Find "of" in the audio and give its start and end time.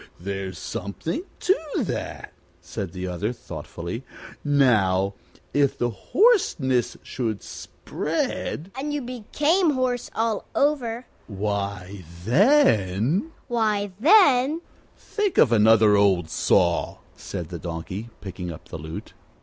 15.37-15.51